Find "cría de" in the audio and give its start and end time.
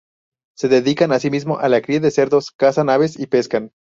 1.83-2.09